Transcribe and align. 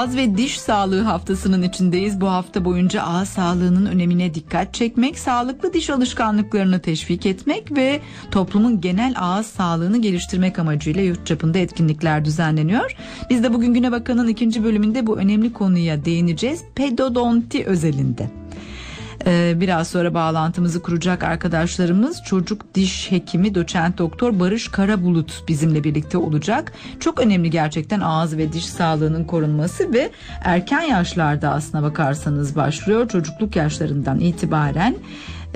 Ağız 0.00 0.16
ve 0.16 0.36
diş 0.36 0.60
sağlığı 0.60 1.02
haftasının 1.02 1.62
içindeyiz. 1.62 2.20
Bu 2.20 2.28
hafta 2.28 2.64
boyunca 2.64 3.02
ağız 3.02 3.28
sağlığının 3.28 3.86
önemine 3.86 4.34
dikkat 4.34 4.74
çekmek, 4.74 5.18
sağlıklı 5.18 5.72
diş 5.72 5.90
alışkanlıklarını 5.90 6.80
teşvik 6.80 7.26
etmek 7.26 7.76
ve 7.76 8.00
toplumun 8.30 8.80
genel 8.80 9.14
ağız 9.16 9.46
sağlığını 9.46 9.98
geliştirmek 9.98 10.58
amacıyla 10.58 11.02
yurt 11.02 11.26
çapında 11.26 11.58
etkinlikler 11.58 12.24
düzenleniyor. 12.24 12.96
Biz 13.30 13.42
de 13.42 13.54
bugün 13.54 13.74
Güne 13.74 13.92
Bakan'ın 13.92 14.28
ikinci 14.28 14.64
bölümünde 14.64 15.06
bu 15.06 15.18
önemli 15.18 15.52
konuya 15.52 16.04
değineceğiz. 16.04 16.64
Pedodonti 16.74 17.64
özelinde. 17.64 18.30
Ee, 19.26 19.54
biraz 19.56 19.88
sonra 19.88 20.14
bağlantımızı 20.14 20.82
kuracak 20.82 21.24
arkadaşlarımız 21.24 22.22
çocuk 22.22 22.74
diş 22.74 23.10
hekimi 23.10 23.54
doçent 23.54 23.98
doktor 23.98 24.40
Barış 24.40 24.68
Karabulut 24.68 25.44
bizimle 25.48 25.84
birlikte 25.84 26.18
olacak. 26.18 26.72
Çok 27.00 27.20
önemli 27.20 27.50
gerçekten 27.50 28.00
ağız 28.00 28.36
ve 28.36 28.52
diş 28.52 28.66
sağlığının 28.66 29.24
korunması 29.24 29.92
ve 29.92 30.10
erken 30.44 30.80
yaşlarda 30.80 31.50
aslına 31.50 31.82
bakarsanız 31.82 32.56
başlıyor. 32.56 33.08
Çocukluk 33.08 33.56
yaşlarından 33.56 34.20
itibaren 34.20 34.94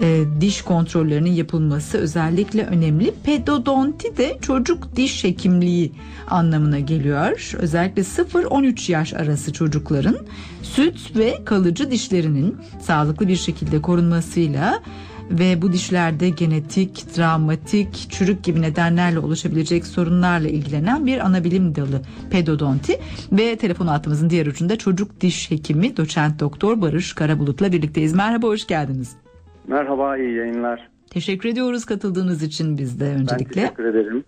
e, 0.02 0.24
diş 0.40 0.62
kontrollerinin 0.62 1.32
yapılması 1.32 1.98
özellikle 1.98 2.66
önemli. 2.66 3.14
Pedodonti 3.24 4.16
de 4.16 4.38
çocuk 4.42 4.96
diş 4.96 5.24
hekimliği 5.24 5.92
anlamına 6.30 6.78
geliyor. 6.78 7.52
Özellikle 7.58 8.02
0-13 8.02 8.92
yaş 8.92 9.14
arası 9.14 9.52
çocukların 9.52 10.16
süt 10.62 11.16
ve 11.16 11.44
kalıcı 11.44 11.90
dişlerinin 11.90 12.56
sağlıklı 12.80 13.28
bir 13.28 13.36
şekilde 13.36 13.82
korunmasıyla 13.82 14.82
ve 15.30 15.62
bu 15.62 15.72
dişlerde 15.72 16.28
genetik, 16.28 17.14
travmatik, 17.14 18.10
çürük 18.10 18.44
gibi 18.44 18.62
nedenlerle 18.62 19.18
oluşabilecek 19.18 19.86
sorunlarla 19.86 20.48
ilgilenen 20.48 21.06
bir 21.06 21.26
anabilim 21.26 21.74
dalı 21.74 22.02
pedodonti 22.30 23.00
ve 23.32 23.56
telefon 23.56 23.86
hattımızın 23.86 24.30
diğer 24.30 24.46
ucunda 24.46 24.78
çocuk 24.78 25.20
diş 25.20 25.50
hekimi 25.50 25.96
doçent 25.96 26.40
doktor 26.40 26.80
Barış 26.80 27.12
Karabulut'la 27.12 27.72
birlikteyiz. 27.72 28.12
Merhaba, 28.12 28.46
hoş 28.46 28.66
geldiniz. 28.66 29.23
Merhaba, 29.68 30.16
iyi 30.16 30.34
yayınlar. 30.34 30.88
Teşekkür 31.10 31.48
ediyoruz 31.48 31.84
katıldığınız 31.84 32.42
için 32.42 32.78
biz 32.78 33.00
de 33.00 33.04
öncelikle. 33.04 33.62
Ben 33.62 33.68
teşekkür 33.68 33.84
ederim. 33.84 34.24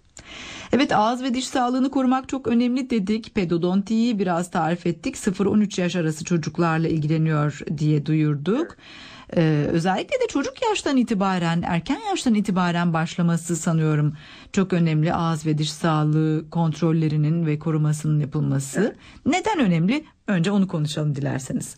Evet 0.72 0.92
ağız 0.92 1.22
ve 1.22 1.34
diş 1.34 1.48
sağlığını 1.48 1.90
korumak 1.90 2.28
çok 2.28 2.48
önemli 2.48 2.90
dedik. 2.90 3.34
Pedodontiyi 3.34 4.18
biraz 4.18 4.50
tarif 4.50 4.86
ettik. 4.86 5.14
0-13 5.16 5.80
yaş 5.80 5.96
arası 5.96 6.24
çocuklarla 6.24 6.88
ilgileniyor 6.88 7.60
diye 7.78 8.06
duyurduk. 8.06 8.76
Ee, 9.36 9.66
özellikle 9.72 10.20
de 10.20 10.26
çocuk 10.28 10.62
yaştan 10.62 10.96
itibaren, 10.96 11.62
erken 11.62 11.98
yaştan 12.10 12.34
itibaren 12.34 12.92
başlaması 12.92 13.56
sanıyorum 13.56 14.14
çok 14.52 14.72
önemli 14.72 15.14
ağız 15.14 15.46
ve 15.46 15.58
diş 15.58 15.72
sağlığı 15.72 16.50
kontrollerinin 16.50 17.46
ve 17.46 17.58
korumasının 17.58 18.20
yapılması. 18.20 18.80
Evet. 18.80 18.96
Neden 19.26 19.66
önemli? 19.66 20.04
Önce 20.26 20.50
onu 20.50 20.68
konuşalım 20.68 21.14
dilerseniz. 21.14 21.76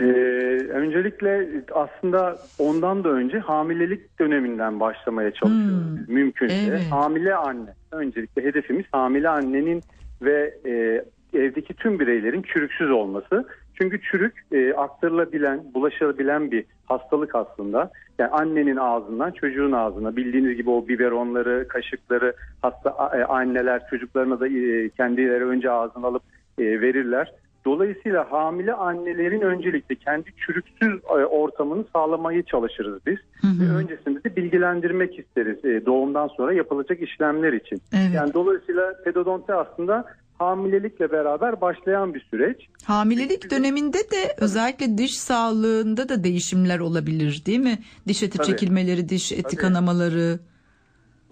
Ee, 0.00 0.37
öncelikle 0.68 1.48
aslında 1.72 2.38
ondan 2.58 3.04
da 3.04 3.08
önce 3.08 3.38
hamilelik 3.38 4.18
döneminden 4.18 4.80
başlamaya 4.80 5.30
çalışıyoruz 5.30 6.06
hmm, 6.06 6.14
mümkünse. 6.14 6.54
Evet. 6.68 6.82
Hamile 6.90 7.34
anne. 7.34 7.70
Öncelikle 7.92 8.44
hedefimiz 8.44 8.84
hamile 8.92 9.28
annenin 9.28 9.82
ve 10.22 10.54
e, 10.66 11.04
evdeki 11.38 11.74
tüm 11.74 12.00
bireylerin 12.00 12.42
çürüksüz 12.42 12.90
olması. 12.90 13.44
Çünkü 13.74 14.00
çürük 14.00 14.44
e, 14.52 14.74
aktarılabilen, 14.74 15.60
bulaşabilen 15.74 16.50
bir 16.50 16.64
hastalık 16.86 17.34
aslında. 17.34 17.90
Yani 18.18 18.30
annenin 18.30 18.76
ağzından 18.76 19.30
çocuğun 19.30 19.72
ağzına 19.72 20.16
bildiğiniz 20.16 20.56
gibi 20.56 20.70
o 20.70 20.88
biberonları, 20.88 21.68
kaşıkları 21.68 22.34
hasta 22.62 22.90
e, 22.90 23.24
anneler 23.24 23.82
çocuklarına 23.90 24.40
da 24.40 24.48
e, 24.48 24.88
kendileri 24.88 25.44
önce 25.44 25.70
ağzına 25.70 26.06
alıp 26.06 26.22
e, 26.58 26.80
verirler. 26.80 27.32
Dolayısıyla 27.68 28.32
hamile 28.32 28.72
annelerin 28.72 29.40
öncelikle 29.40 29.94
kendi 29.94 30.32
çürüksüz 30.46 31.00
e, 31.04 31.24
ortamını 31.24 31.84
sağlamayı 31.92 32.42
çalışırız 32.42 33.00
biz. 33.06 33.18
Hı 33.40 33.46
hı. 33.46 33.60
Ve 33.60 33.76
öncesinde 33.76 34.24
de 34.24 34.36
bilgilendirmek 34.36 35.18
isteriz 35.18 35.64
e, 35.64 35.86
doğumdan 35.86 36.28
sonra 36.28 36.52
yapılacak 36.52 37.02
işlemler 37.02 37.52
için. 37.52 37.82
Evet. 37.92 38.14
Yani 38.14 38.34
dolayısıyla 38.34 38.94
pedodonti 39.04 39.54
aslında 39.54 40.04
hamilelikle 40.38 41.12
beraber 41.12 41.60
başlayan 41.60 42.14
bir 42.14 42.20
süreç. 42.20 42.56
Hamilelik 42.84 43.50
döneminde 43.50 43.98
de 43.98 44.34
özellikle 44.40 44.98
diş 44.98 45.18
sağlığında 45.18 46.08
da 46.08 46.24
değişimler 46.24 46.78
olabilir 46.78 47.42
değil 47.46 47.60
mi? 47.60 47.78
Diş 48.08 48.22
eti 48.22 48.38
tabii, 48.38 48.46
çekilmeleri, 48.46 49.08
diş 49.08 49.32
eti 49.32 49.42
tabii. 49.42 49.56
kanamaları. 49.56 50.38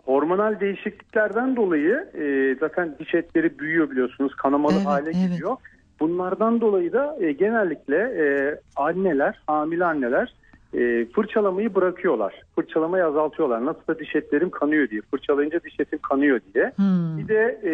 Hormonal 0.05 0.61
değişikliklerden 0.61 1.57
dolayı 1.57 2.09
e, 2.15 2.57
zaten 2.61 2.95
diş 2.99 3.15
etleri 3.15 3.59
büyüyor 3.59 3.91
biliyorsunuz 3.91 4.35
kanamalı 4.35 4.75
evet, 4.77 4.87
hale 4.87 5.11
evet. 5.11 5.31
geliyor. 5.31 5.57
Bunlardan 6.01 6.61
dolayı 6.61 6.93
da 6.93 7.17
e, 7.21 7.33
genellikle 7.33 7.97
e, 7.97 8.27
anneler, 8.77 9.41
hamile 9.47 9.85
anneler 9.85 10.35
e, 10.75 11.07
fırçalamayı 11.07 11.75
bırakıyorlar. 11.75 12.43
Fırçalamayı 12.55 13.07
azaltıyorlar. 13.07 13.67
Nasıl 13.67 13.87
da 13.89 13.99
diş 13.99 14.17
etlerim 14.17 14.51
kanıyor 14.51 14.91
diye. 14.91 15.01
Fırçalayınca 15.11 15.61
diş 15.65 15.81
etim 15.81 15.99
kanıyor 15.99 16.41
diye. 16.55 16.73
Hmm. 16.77 17.19
Bir 17.19 17.29
de 17.29 17.61
e, 17.63 17.71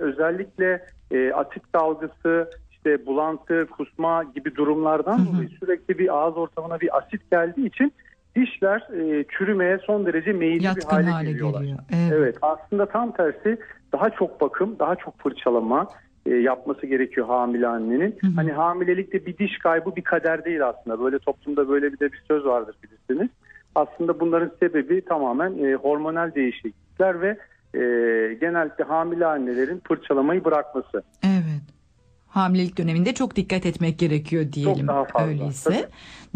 özellikle 0.00 0.86
e, 1.10 1.32
asit 1.32 1.62
dalgısı, 1.74 2.50
işte 2.70 3.06
bulantı, 3.06 3.66
kusma 3.66 4.24
gibi 4.34 4.54
durumlardan 4.54 5.18
hmm. 5.18 5.26
dolayı 5.34 5.48
sürekli 5.48 5.98
bir 5.98 6.16
ağız 6.16 6.36
ortamına 6.36 6.80
bir 6.80 6.98
asit 6.98 7.30
geldiği 7.30 7.66
için 7.66 7.92
dişler 8.36 8.88
e, 8.92 9.24
çürümeye 9.24 9.78
son 9.78 10.06
derece 10.06 10.32
meyilli 10.32 10.76
bir 10.76 10.82
hale, 10.82 11.10
hale 11.10 11.30
geliyorlar. 11.30 11.60
Geliyor. 11.60 11.78
Evet. 11.90 12.12
evet 12.12 12.36
aslında 12.42 12.86
tam 12.86 13.12
tersi 13.12 13.58
daha 13.92 14.10
çok 14.10 14.40
bakım, 14.40 14.78
daha 14.78 14.96
çok 14.96 15.18
fırçalama, 15.18 15.86
yapması 16.34 16.86
gerekiyor 16.86 17.26
hamile 17.26 17.66
annenin. 17.66 18.16
Hı 18.20 18.26
hı. 18.26 18.32
Hani 18.36 18.52
hamilelikte 18.52 19.26
bir 19.26 19.38
diş 19.38 19.58
kaybı 19.58 19.96
bir 19.96 20.02
kader 20.02 20.44
değil 20.44 20.66
aslında. 20.66 21.00
Böyle 21.00 21.18
toplumda 21.18 21.68
böyle 21.68 21.92
bir 21.92 21.98
de 21.98 22.12
bir 22.12 22.22
söz 22.28 22.44
vardır 22.44 22.76
bilirsiniz. 22.82 23.30
Aslında 23.74 24.20
bunların 24.20 24.50
sebebi 24.60 25.04
tamamen 25.04 25.64
e, 25.64 25.74
hormonal 25.74 26.34
değişiklikler 26.34 27.20
ve 27.20 27.28
e, 27.74 27.80
genellikle 28.34 28.84
hamile 28.84 29.26
annelerin 29.26 29.82
fırçalamayı 29.88 30.44
bırakması. 30.44 31.02
Evet 31.24 31.75
hamilelik 32.36 32.78
döneminde 32.78 33.14
çok 33.14 33.36
dikkat 33.36 33.66
etmek 33.66 33.98
gerekiyor 33.98 34.52
diyelim. 34.52 34.86
Çok 34.86 34.88
daha 34.88 35.04
fazla. 35.04 35.26
Öyleyse. 35.26 35.70
Tabii. 35.70 35.86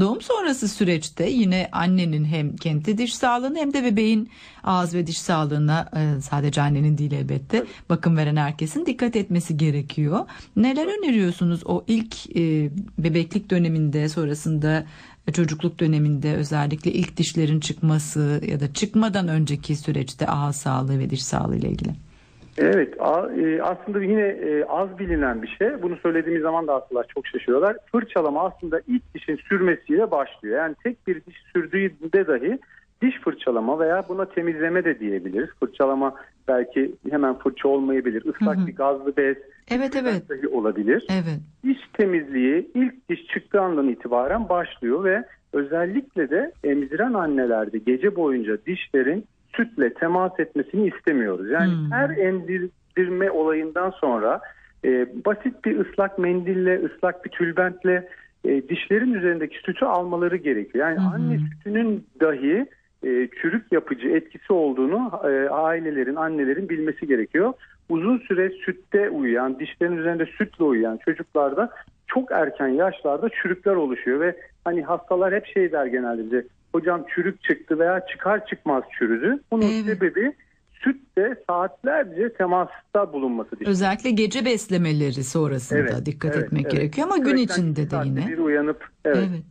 Doğum 0.01 0.21
sonrası 0.21 0.69
süreçte 0.69 1.31
yine 1.31 1.69
annenin 1.73 2.25
hem 2.25 2.57
kendi 2.57 2.99
diş 2.99 3.15
sağlığını 3.15 3.59
hem 3.59 3.75
de 3.75 3.85
bebeğin 3.85 4.31
ağız 4.65 4.95
ve 4.95 5.07
diş 5.07 5.19
sağlığına 5.19 5.91
e, 5.97 6.21
sadece 6.21 6.63
annenin 6.63 6.99
değil 6.99 7.13
elbette 7.13 7.59
Tabii. 7.59 7.69
bakım 7.89 8.17
veren 8.17 8.37
herkesin 8.37 8.87
dikkat 8.87 9.17
etmesi 9.17 9.57
gerekiyor. 9.57 10.27
Neler 10.57 10.99
öneriyorsunuz 10.99 11.63
o 11.65 11.85
ilk 11.87 12.37
e, 12.37 12.71
bebeklik 12.99 13.51
döneminde 13.51 14.09
sonrasında 14.09 14.87
e, 15.29 15.33
çocukluk 15.33 15.81
döneminde 15.81 16.35
özellikle 16.35 16.93
ilk 16.93 17.17
dişlerin 17.17 17.61
çıkması 17.61 18.43
ya 18.47 18.61
da 18.61 18.73
çıkmadan 18.73 19.29
önceki 19.29 19.77
süreçte 19.77 20.27
ağız 20.27 20.57
sağlığı 20.57 20.99
ve 20.99 21.11
diş 21.11 21.25
sağlığı 21.25 21.57
ile 21.57 21.69
ilgili? 21.69 22.10
Evet 22.59 22.95
e, 23.01 23.63
aslında 23.63 24.03
yine 24.03 24.23
e, 24.23 24.65
az 24.65 24.99
bilinen 24.99 25.43
bir 25.43 25.49
şey. 25.49 25.83
Bunu 25.83 25.97
söylediğimiz 25.97 26.43
zaman 26.43 26.67
da 26.67 26.75
hastalar 26.75 27.07
çok 27.15 27.27
şaşırıyorlar. 27.27 27.77
Fırçalama 27.93 28.45
aslında 28.45 28.81
ilk 28.89 29.15
dişin 29.15 29.37
sürmesiyle 29.37 30.11
başlıyor. 30.11 30.59
Yani 30.59 30.75
tek 30.85 31.07
bir 31.07 31.25
diş 31.25 31.37
sürdüğünde 31.53 32.27
dahi 32.27 32.59
diş 33.03 33.21
fırçalama 33.21 33.79
veya 33.79 34.05
buna 34.09 34.25
temizleme 34.25 34.85
de 34.85 35.01
diyebiliriz. 35.01 35.49
Fırçalama 35.61 36.15
belki 36.49 36.93
hemen 37.11 37.39
fırça 37.39 37.69
olmayabilir. 37.69 38.23
Islak 38.35 38.57
hı 38.57 38.63
hı. 38.63 38.67
bir 38.67 38.77
gazlı 38.77 39.17
bez 39.17 39.37
evet, 39.71 39.97
evet. 39.97 40.23
olabilir. 40.53 41.07
Evet. 41.11 41.41
Diş 41.65 41.79
temizliği 41.93 42.71
ilk 42.75 43.09
diş 43.09 43.27
çıktığı 43.27 43.61
andan 43.61 43.89
itibaren 43.89 44.49
başlıyor 44.49 45.05
ve 45.05 45.25
özellikle 45.53 46.31
de 46.31 46.53
emziren 46.65 47.13
annelerde 47.13 47.79
gece 47.79 48.17
boyunca 48.17 48.59
dişlerin 48.67 49.25
sütle 49.57 49.95
temas 49.95 50.41
etmesini 50.41 50.89
istemiyoruz. 50.89 51.51
Yani 51.51 51.73
hmm. 51.73 51.93
her 51.93 52.11
emdirme 52.11 53.31
olayından 53.31 53.91
sonra 53.91 54.41
e, 54.85 55.09
basit 55.25 55.65
bir 55.65 55.79
ıslak 55.79 56.19
mendille, 56.19 56.85
ıslak 56.85 57.25
bir 57.25 57.31
tülbentle 57.31 58.09
e, 58.45 58.69
dişlerin 58.69 59.15
üzerindeki 59.15 59.59
sütü 59.59 59.85
almaları 59.85 60.37
gerekiyor. 60.37 60.89
Yani 60.89 60.99
hmm. 60.99 61.07
anne 61.07 61.39
sütünün 61.39 62.07
dahi 62.21 62.67
e, 63.03 63.29
çürük 63.43 63.73
yapıcı 63.73 64.09
etkisi 64.09 64.53
olduğunu 64.53 65.11
e, 65.25 65.49
ailelerin, 65.49 66.17
annelerin 66.17 66.69
bilmesi 66.69 67.07
gerekiyor. 67.07 67.53
Uzun 67.89 68.19
süre 68.19 68.51
sütte 68.51 69.11
uyuyan, 69.11 69.59
dişlerin 69.59 69.97
üzerinde 69.97 70.27
sütle 70.27 70.65
uyuyan 70.65 70.97
çocuklarda 70.97 71.71
çok 72.15 72.33
erken 72.33 72.69
yaşlarda 72.69 73.29
çürükler 73.43 73.75
oluşuyor 73.75 74.21
ve 74.21 74.37
hani 74.65 74.83
hastalar 74.83 75.35
hep 75.35 75.47
şey 75.47 75.73
der 75.73 75.87
genelde 75.87 76.25
bize 76.25 76.45
hocam 76.73 77.05
çürük 77.15 77.43
çıktı 77.43 77.79
veya 77.79 78.07
çıkar 78.07 78.47
çıkmaz 78.47 78.85
çürüdü. 78.99 79.39
Bunun 79.51 79.63
evet. 79.63 79.85
sebebi 79.85 80.33
sütte 80.73 81.37
saatlerce 81.47 82.33
temasta 82.33 83.13
bulunması. 83.13 83.51
Dişleri. 83.51 83.71
Özellikle 83.71 84.11
gece 84.11 84.45
beslemeleri 84.45 85.25
sonrasında 85.25 85.79
evet, 85.79 86.07
dikkat 86.07 86.37
evet, 86.37 86.47
etmek 86.47 86.63
evet. 86.63 86.73
gerekiyor 86.73 87.07
ama 87.07 87.19
gün 87.19 87.37
içinde 87.37 87.91
de 87.91 87.97
yine. 88.05 88.29
Bir 88.29 88.39
uyanıp 88.39 88.89
evet. 89.05 89.29
evet. 89.31 89.43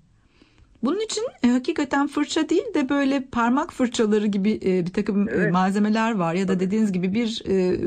Bunun 0.83 0.99
için 0.99 1.23
e, 1.43 1.47
hakikaten 1.47 2.07
fırça 2.07 2.49
değil 2.49 2.73
de 2.73 2.89
böyle 2.89 3.23
parmak 3.31 3.73
fırçaları 3.73 4.27
gibi 4.27 4.51
e, 4.51 4.85
bir 4.85 4.93
takım 4.93 5.29
e, 5.29 5.31
evet. 5.35 5.51
malzemeler 5.51 6.15
var 6.15 6.33
ya 6.33 6.47
da 6.47 6.59
dediğiniz 6.59 6.91
gibi 6.91 7.13
bir 7.13 7.43
e, 7.49 7.77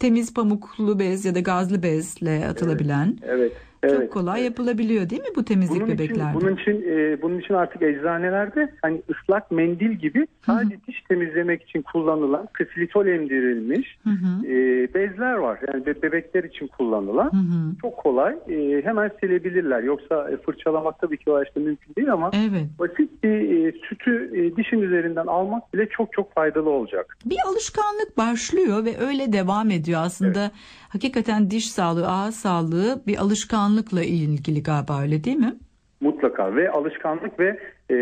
temiz 0.00 0.34
pamuklu 0.34 0.98
bez 0.98 1.24
ya 1.24 1.34
da 1.34 1.40
gazlı 1.40 1.82
bezle 1.82 2.46
atılabilen. 2.48 3.18
Evet. 3.22 3.38
evet. 3.38 3.52
Evet, 3.90 4.00
Çok 4.00 4.12
kolay 4.12 4.40
evet. 4.40 4.50
yapılabiliyor 4.50 5.10
değil 5.10 5.22
mi 5.22 5.28
bu 5.36 5.44
temizlik 5.44 5.76
bunun 5.76 5.88
bebeklerde? 5.88 6.38
Için, 6.38 6.40
bunun 6.40 6.56
için 6.56 6.84
e, 6.90 7.22
bunun 7.22 7.38
için 7.38 7.54
artık 7.54 7.82
eczanelerde 7.82 8.72
hani 8.82 9.02
ıslak 9.10 9.50
mendil 9.50 9.90
gibi 9.92 10.26
sadece 10.46 10.76
diş 10.86 11.02
temizlemek 11.08 11.62
için 11.62 11.82
kullanılan 11.82 12.48
ksilitol 12.52 13.06
emdirilmiş 13.06 13.98
E, 14.44 14.54
bezler 14.94 15.32
var. 15.32 15.58
Yani 15.72 15.86
bebekler 15.86 16.44
için 16.44 16.66
kullanılan. 16.66 17.32
Hı 17.32 17.36
hı. 17.36 17.76
Çok 17.82 17.96
kolay. 17.96 18.36
E, 18.48 18.82
hemen 18.84 19.10
silebilirler. 19.20 19.82
Yoksa 19.82 20.30
e, 20.30 20.36
fırçalamak 20.36 20.98
tabii 21.00 21.16
ki 21.16 21.30
o 21.30 21.42
işte 21.42 21.60
mümkün 21.60 21.94
değil 21.94 22.12
ama 22.12 22.30
evet. 22.34 22.66
basit 22.78 23.22
bir 23.24 23.66
e, 23.66 23.72
sütü 23.88 24.30
e, 24.34 24.56
dişin 24.56 24.82
üzerinden 24.82 25.26
almak 25.26 25.74
bile 25.74 25.88
çok 25.88 26.12
çok 26.12 26.34
faydalı 26.34 26.70
olacak. 26.70 27.16
Bir 27.24 27.36
alışkanlık 27.46 28.18
başlıyor 28.18 28.84
ve 28.84 28.98
öyle 29.06 29.32
devam 29.32 29.70
ediyor 29.70 30.00
aslında. 30.04 30.40
Evet. 30.40 30.52
Hakikaten 30.94 31.50
diş 31.50 31.70
sağlığı, 31.70 32.08
ağız 32.08 32.34
sağlığı 32.34 33.02
bir 33.06 33.16
alışkanlıkla 33.16 34.04
ilgili 34.04 34.62
galiba 34.62 35.02
öyle 35.02 35.24
değil 35.24 35.36
mi? 35.36 35.54
Mutlaka 36.00 36.56
ve 36.56 36.70
alışkanlık 36.70 37.40
ve 37.40 37.60
e, 37.90 37.96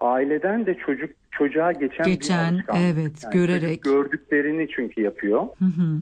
aileden 0.00 0.66
de 0.66 0.74
çocuk 0.74 1.10
çocuğa 1.30 1.72
geçen, 1.72 2.06
geçen 2.06 2.54
bir 2.54 2.54
alışkanlık. 2.54 2.94
evet 2.94 3.12
yani 3.24 3.32
görerek 3.32 3.82
gördüklerini 3.82 4.68
çünkü 4.68 5.00
yapıyor. 5.00 5.40
Hı 5.40 5.64
hı. 5.64 6.00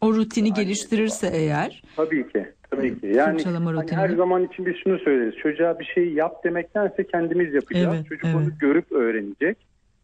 O 0.00 0.14
rutini 0.14 0.48
yani, 0.48 0.56
geliştirirse 0.56 1.30
eğer. 1.32 1.82
Tabii 1.96 2.28
ki. 2.28 2.46
Tabii 2.70 3.00
ki. 3.00 3.06
Yani 3.06 3.44
hani 3.44 3.90
her 3.90 4.08
zaman 4.08 4.44
için 4.44 4.66
biz 4.66 4.74
şunu 4.84 4.98
söyleriz. 4.98 5.34
Çocuğa 5.42 5.78
bir 5.78 5.84
şey 5.84 6.12
yap 6.12 6.44
demektense 6.44 7.06
kendimiz 7.06 7.54
yapacağız. 7.54 7.94
Evet, 7.96 8.06
çocuk 8.08 8.24
evet. 8.24 8.36
onu 8.36 8.58
görüp 8.58 8.92
öğrenecek. 8.92 9.58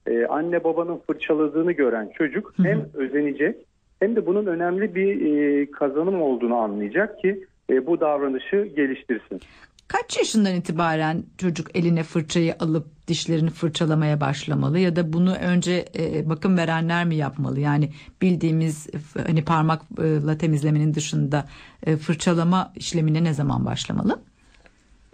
Ee, 0.06 0.26
anne 0.26 0.64
babanın 0.64 1.00
fırçaladığını 1.06 1.72
gören 1.72 2.10
çocuk 2.18 2.52
Hı-hı. 2.56 2.66
hem 2.66 2.86
özenecek 2.94 3.56
hem 4.02 4.16
de 4.16 4.26
bunun 4.26 4.46
önemli 4.46 4.94
bir 4.94 5.10
e, 5.20 5.70
kazanım 5.70 6.22
olduğunu 6.22 6.56
anlayacak 6.56 7.18
ki 7.18 7.44
e, 7.70 7.86
bu 7.86 8.00
davranışı 8.00 8.68
geliştirsin. 8.76 9.40
Kaç 9.88 10.18
yaşından 10.18 10.54
itibaren 10.54 11.22
çocuk 11.38 11.76
eline 11.76 12.02
fırçayı 12.02 12.54
alıp 12.60 12.86
dişlerini 13.08 13.50
fırçalamaya 13.50 14.20
başlamalı 14.20 14.78
ya 14.78 14.96
da 14.96 15.12
bunu 15.12 15.34
önce 15.34 15.84
e, 15.98 16.28
bakım 16.30 16.56
verenler 16.56 17.04
mi 17.04 17.16
yapmalı? 17.16 17.60
Yani 17.60 17.88
bildiğimiz 18.22 18.90
hani 19.26 19.44
parmakla 19.44 20.38
temizlemenin 20.38 20.94
dışında 20.94 21.44
e, 21.86 21.96
fırçalama 21.96 22.72
işlemine 22.76 23.24
ne 23.24 23.32
zaman 23.32 23.66
başlamalı? 23.66 24.18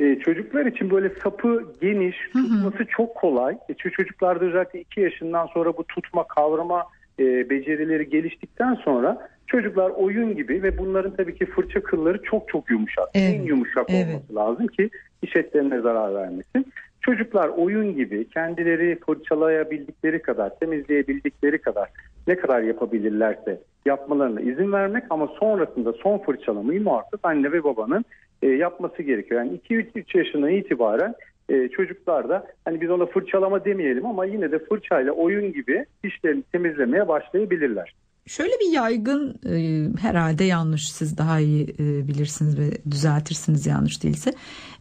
Ee, 0.00 0.18
çocuklar 0.24 0.66
için 0.66 0.90
böyle 0.90 1.10
sapı 1.22 1.72
geniş, 1.80 2.16
tutması 2.32 2.78
hı 2.78 2.82
hı. 2.82 2.86
çok 2.96 3.14
kolay. 3.14 3.58
E, 3.68 3.74
çocuklarda 3.74 4.44
özellikle 4.44 4.80
2 4.80 5.00
yaşından 5.00 5.46
sonra 5.46 5.76
bu 5.76 5.84
tutma, 5.84 6.26
kavrama 6.28 6.84
e, 7.18 7.50
becerileri 7.50 8.08
geliştikten 8.08 8.74
sonra 8.74 9.28
çocuklar 9.46 9.90
oyun 9.90 10.36
gibi 10.36 10.62
ve 10.62 10.78
bunların 10.78 11.16
tabii 11.16 11.34
ki 11.34 11.46
fırça 11.46 11.82
kılları 11.82 12.22
çok 12.22 12.48
çok 12.48 12.70
yumuşak. 12.70 13.08
Evet. 13.14 13.34
En 13.34 13.42
yumuşak 13.42 13.86
evet. 13.88 14.06
olması 14.06 14.34
lazım 14.34 14.66
ki 14.66 14.90
diş 15.22 15.36
etlerine 15.36 15.80
zarar 15.80 16.14
vermesin. 16.14 16.72
Çocuklar 17.00 17.48
oyun 17.48 17.96
gibi 17.96 18.28
kendileri 18.28 18.98
fırçalayabildikleri 19.06 20.22
kadar, 20.22 20.58
temizleyebildikleri 20.58 21.58
kadar 21.58 21.88
ne 22.26 22.36
kadar 22.36 22.62
yapabilirlerse 22.62 23.60
yapmalarına 23.86 24.40
izin 24.40 24.72
vermek 24.72 25.04
ama 25.10 25.26
sonrasında 25.40 25.92
son 25.92 26.18
fırçalamayı 26.18 26.82
muhakkak 26.82 27.20
anne 27.22 27.52
ve 27.52 27.64
babanın 27.64 28.04
e, 28.42 28.46
yapması 28.48 29.02
gerekiyor. 29.02 29.40
Yani 29.40 29.60
2-3 29.70 30.18
yaşından 30.18 30.50
itibaren 30.50 31.14
e, 31.48 31.68
çocuklar 31.68 32.28
da 32.28 32.46
hani 32.64 32.80
biz 32.80 32.90
ona 32.90 33.06
fırçalama 33.06 33.64
demeyelim 33.64 34.06
ama 34.06 34.24
yine 34.24 34.52
de 34.52 34.58
fırçayla 34.58 35.12
oyun 35.12 35.52
gibi 35.52 35.86
dişlerini 36.04 36.42
temizlemeye 36.42 37.08
başlayabilirler. 37.08 37.94
Şöyle 38.26 38.52
bir 38.52 38.72
yaygın 38.72 39.34
e, 39.46 39.56
herhalde 40.00 40.44
yanlış 40.44 40.92
siz 40.92 41.18
daha 41.18 41.40
iyi 41.40 41.62
e, 41.64 42.08
bilirsiniz 42.08 42.58
ve 42.58 42.90
düzeltirsiniz 42.90 43.66
yanlış 43.66 44.02
değilse 44.02 44.32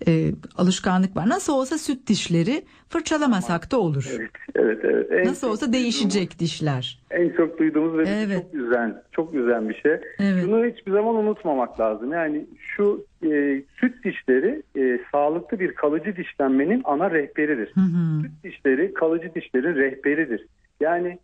e, 0.08 0.32
alışkanlık 0.58 1.18
var. 1.18 1.30
Nasıl 1.30 1.54
olsa 1.54 1.78
süt 1.78 2.08
dişleri 2.08 2.64
fırçalamasak 2.90 3.72
da 3.72 3.80
olur. 3.80 4.12
Evet 4.56 4.80
evet. 4.84 5.08
evet. 5.12 5.26
Nasıl 5.26 5.50
olsa 5.50 5.74
değişecek 5.74 6.40
dişler. 6.40 7.00
En 7.18 7.30
çok 7.30 7.60
duyduğumuz 7.60 7.98
ve 7.98 8.04
evet. 8.08 8.42
çok 8.42 8.54
güzel 8.54 9.02
çok 9.12 9.34
güzel 9.34 9.70
bir 9.70 9.74
şey. 9.74 9.92
Evet. 9.92 10.42
Şunu 10.42 10.66
hiçbir 10.66 10.92
zaman 10.92 11.16
unutmamak 11.16 11.80
lazım. 11.80 12.12
Yani 12.14 12.46
şu 12.60 13.06
e, 13.24 13.62
süt 13.80 14.04
dişleri 14.04 14.64
e, 14.78 15.00
sağlıklı 15.12 15.60
bir 15.60 15.76
kalıcı 15.76 16.16
dişlenmenin 16.16 16.82
ana 16.84 17.12
rehberidir. 17.12 17.72
Hı 17.76 17.82
hı. 17.82 18.22
Süt 18.22 18.44
dişleri 18.44 18.94
kalıcı 18.94 19.36
dişlerin 19.36 19.76
rehberidir. 19.76 20.46
Yani 20.80 21.20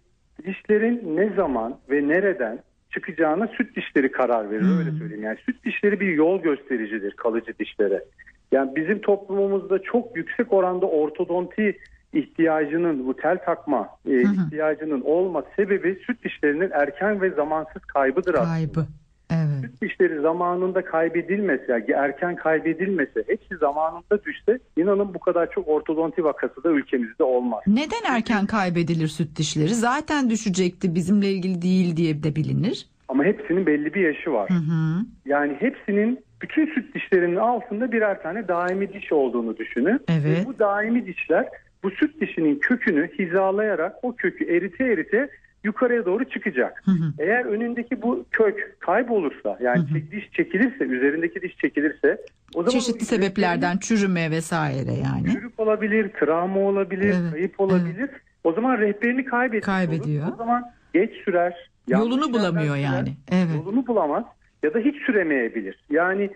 dişlerin 0.45 1.17
ne 1.17 1.29
zaman 1.35 1.77
ve 1.89 2.07
nereden 2.07 2.59
çıkacağına 2.93 3.47
süt 3.47 3.75
dişleri 3.75 4.11
karar 4.11 4.51
verir 4.51 4.61
hmm. 4.61 4.79
öyle 4.79 4.91
söyleyeyim. 4.91 5.23
Yani 5.23 5.37
süt 5.45 5.65
dişleri 5.65 5.99
bir 5.99 6.13
yol 6.13 6.41
göstericidir 6.41 7.11
kalıcı 7.11 7.53
dişlere. 7.59 8.03
Yani 8.51 8.75
bizim 8.75 8.99
toplumumuzda 8.99 9.79
çok 9.79 10.17
yüksek 10.17 10.53
oranda 10.53 10.85
ortodonti 10.85 11.77
ihtiyacının 12.13 13.07
bu 13.07 13.15
tel 13.15 13.37
takma 13.45 13.89
e, 14.09 14.21
ihtiyacının 14.21 15.01
olma 15.01 15.43
sebebi 15.55 15.99
süt 16.07 16.23
dişlerinin 16.23 16.69
erken 16.73 17.21
ve 17.21 17.29
zamansız 17.29 17.85
kaybıdır 17.85 18.33
aslında. 18.33 18.53
Kaybı. 18.53 18.85
Evet. 19.31 19.61
Süt 19.61 19.81
dişleri 19.81 20.21
zamanında 20.21 20.85
kaybedilmese, 20.85 21.71
yani 21.71 21.91
erken 21.91 22.35
kaybedilmese, 22.35 23.23
hepsi 23.27 23.57
zamanında 23.57 24.23
düşse 24.25 24.59
inanın 24.77 25.13
bu 25.13 25.19
kadar 25.19 25.51
çok 25.51 25.67
ortodonti 25.67 26.23
vakası 26.23 26.63
da 26.63 26.69
ülkemizde 26.69 27.23
olmaz. 27.23 27.63
Neden 27.67 28.15
erken 28.15 28.45
kaybedilir 28.45 29.07
süt 29.07 29.37
dişleri? 29.37 29.67
Zaten 29.67 30.29
düşecekti 30.29 30.95
bizimle 30.95 31.31
ilgili 31.31 31.61
değil 31.61 31.97
diye 31.97 32.23
de 32.23 32.35
bilinir. 32.35 32.87
Ama 33.07 33.23
hepsinin 33.23 33.65
belli 33.65 33.93
bir 33.93 34.01
yaşı 34.01 34.31
var. 34.31 34.49
Hı 34.49 34.53
hı. 34.53 35.05
Yani 35.25 35.55
hepsinin 35.59 36.19
bütün 36.41 36.65
süt 36.65 36.95
dişlerinin 36.95 37.35
altında 37.35 37.91
birer 37.91 38.23
tane 38.23 38.47
daimi 38.47 38.93
diş 38.93 39.11
olduğunu 39.11 39.57
düşünün. 39.57 39.99
Evet. 40.09 40.25
Ve 40.25 40.45
bu 40.45 40.59
daimi 40.59 41.05
dişler 41.05 41.47
bu 41.83 41.91
süt 41.91 42.21
dişinin 42.21 42.59
kökünü 42.59 43.09
hizalayarak 43.19 43.95
o 44.03 44.15
kökü 44.15 44.45
erite 44.45 44.83
erite 44.83 45.29
yukarıya 45.63 46.05
doğru 46.05 46.23
çıkacak. 46.23 46.81
Hı 46.85 46.91
hı. 46.91 47.13
Eğer 47.19 47.45
önündeki 47.45 48.01
bu 48.01 48.25
kök 48.31 48.77
kaybolursa 48.79 49.57
yani 49.61 49.79
hı 49.79 49.95
hı. 49.95 50.11
diş 50.11 50.31
çekilirse 50.31 50.83
üzerindeki 50.83 51.41
diş 51.41 51.57
çekilirse 51.57 52.17
o 52.55 52.63
zaman 52.63 52.79
çeşitli 52.79 53.05
sebeplerden 53.05 53.77
çürüme 53.77 54.31
vesaire 54.31 54.93
yani. 54.93 55.31
Çürük 55.31 55.59
olabilir, 55.59 56.11
travma 56.19 56.59
olabilir, 56.59 57.15
evet. 57.21 57.31
kayıp 57.31 57.59
olabilir. 57.59 58.09
Evet. 58.09 58.21
O 58.43 58.53
zaman 58.53 58.77
rehberini 58.77 59.25
kaybediyor. 59.25 59.63
Kaybediyor. 59.63 60.27
O 60.33 60.35
zaman 60.35 60.63
geç 60.93 61.11
sürer. 61.25 61.69
Yolunu 61.87 62.33
bulamıyor 62.33 62.75
sürer, 62.75 62.83
yani. 62.83 63.13
Evet. 63.31 63.55
Yolunu 63.55 63.87
bulamaz 63.87 64.23
ya 64.63 64.73
da 64.73 64.79
hiç 64.79 64.95
süremeyebilir. 65.05 65.83
Yani 65.89 66.29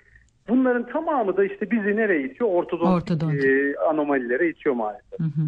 Bunların 0.49 0.87
tamamı 0.87 1.37
da 1.37 1.45
işte 1.45 1.71
bizi 1.71 1.95
nereye 1.95 2.23
itiyor? 2.23 2.49
Ortodontik, 2.49 2.93
Ortodontik. 2.93 3.45
E, 3.45 3.75
anomalilere 3.89 4.49
itiyor 4.49 4.75
maalesef. 4.75 5.19
Hı 5.19 5.23
hı. 5.23 5.47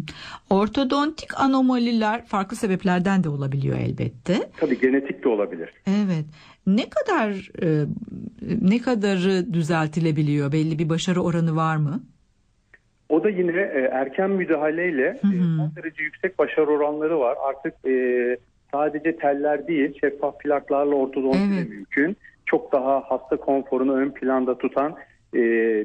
Ortodontik 0.50 1.40
anomaliler 1.40 2.26
farklı 2.26 2.56
sebeplerden 2.56 3.24
de 3.24 3.28
olabiliyor 3.28 3.78
elbette. 3.78 4.34
Tabii 4.56 4.80
genetik 4.80 5.24
de 5.24 5.28
olabilir. 5.28 5.72
Evet. 5.86 6.24
Ne 6.66 6.88
kadar 6.90 7.50
e, 7.62 7.84
ne 8.62 8.78
kadarı 8.78 9.52
düzeltilebiliyor? 9.52 10.52
Belli 10.52 10.78
bir 10.78 10.88
başarı 10.88 11.22
oranı 11.22 11.56
var 11.56 11.76
mı? 11.76 12.00
O 13.08 13.24
da 13.24 13.30
yine 13.30 13.60
e, 13.60 13.88
erken 13.92 14.30
müdahaleyle 14.30 15.18
hı 15.22 15.28
hı. 15.28 15.34
E, 15.34 15.38
son 15.56 15.72
derece 15.76 16.02
yüksek 16.02 16.38
başarı 16.38 16.66
oranları 16.66 17.20
var. 17.20 17.36
Artık 17.48 17.74
e, 17.86 18.36
sadece 18.72 19.16
teller 19.16 19.66
değil, 19.66 19.98
şeffaf 20.00 20.40
plaklarla 20.40 20.94
ortodonti 20.94 21.38
evet. 21.38 21.66
de 21.66 21.74
mümkün 21.74 22.16
çok 22.50 22.72
daha 22.72 23.02
hasta 23.08 23.36
konforunu 23.36 23.94
ön 23.94 24.10
planda 24.10 24.58
tutan 24.58 24.94
e, 25.34 25.40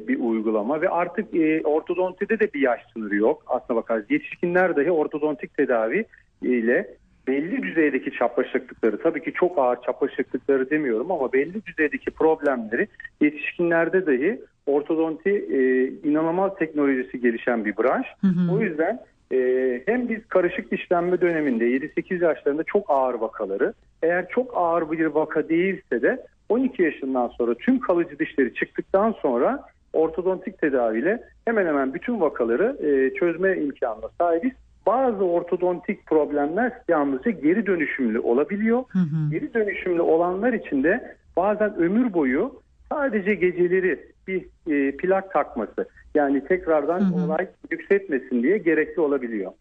bir 0.07 0.19
uygulama 0.19 0.81
ve 0.81 0.89
artık 0.89 1.36
e, 1.36 1.62
ortodontide 1.63 2.39
de 2.39 2.53
bir 2.53 2.62
yaş 2.62 2.81
sınırı 2.93 3.15
yok. 3.15 3.43
Aslına 3.48 3.77
bakarız 3.77 4.12
yetişkinler 4.12 4.75
dahi 4.75 4.91
ortodontik 4.91 5.57
tedavi 5.57 6.05
ile 6.41 6.95
belli 7.27 7.63
düzeydeki 7.63 8.12
çapraşıklıkları 8.12 9.01
tabii 9.01 9.24
ki 9.24 9.34
çok 9.34 9.60
ağır 9.60 9.81
çapraşıklıkları 9.81 10.69
demiyorum 10.69 11.12
ama 11.12 11.34
belli 11.34 11.65
düzeydeki 11.65 12.12
problemleri 12.12 12.88
yetişkinlerde 13.22 14.05
dahi 14.05 14.41
ortodonti 14.65 15.29
e, 15.29 15.88
inanılmaz 16.10 16.55
teknolojisi 16.55 17.22
gelişen 17.22 17.65
bir 17.65 17.77
branş. 17.77 18.07
Hı 18.22 18.27
hı. 18.27 18.55
O 18.55 18.60
yüzden 18.60 19.00
e, 19.31 19.81
hem 19.86 20.10
biz 20.10 20.25
karışık 20.25 20.72
dişlenme 20.72 21.22
döneminde 21.22 21.65
7-8 21.65 22.24
yaşlarında 22.24 22.63
çok 22.63 22.89
ağır 22.89 23.13
vakaları 23.13 23.74
eğer 24.03 24.29
çok 24.29 24.57
ağır 24.57 24.91
bir 24.91 25.05
vaka 25.05 25.50
değilse 25.50 26.01
de 26.01 26.25
12 26.49 26.81
yaşından 26.81 27.27
sonra 27.27 27.55
tüm 27.55 27.79
kalıcı 27.79 28.19
dişleri 28.19 28.53
çıktıktan 28.53 29.15
sonra 29.21 29.63
ortodontik 29.93 30.61
tedaviyle 30.61 31.23
hemen 31.45 31.65
hemen 31.65 31.93
bütün 31.93 32.21
vakaları 32.21 32.77
e, 32.79 33.13
çözme 33.13 33.57
imkanına 33.57 34.09
sahibiz. 34.19 34.51
Bazı 34.85 35.23
ortodontik 35.23 36.05
problemler 36.05 36.73
yalnızca 36.87 37.31
geri 37.31 37.65
dönüşümlü 37.65 38.19
olabiliyor. 38.19 38.83
Hı 38.87 38.99
hı. 38.99 39.31
Geri 39.31 39.53
dönüşümlü 39.53 40.01
olanlar 40.01 40.53
için 40.53 40.83
de 40.83 41.15
bazen 41.37 41.75
ömür 41.75 42.13
boyu 42.13 42.61
sadece 42.91 43.35
geceleri 43.35 44.11
bir 44.27 44.45
e, 44.67 44.97
plak 44.97 45.33
takması 45.33 45.87
yani 46.15 46.45
tekrardan 46.45 46.99
hı 46.99 47.15
hı. 47.15 47.25
olay 47.25 47.47
yükseltmesin 47.71 48.43
diye 48.43 48.57
gerekli 48.57 49.01
olabiliyor. 49.01 49.51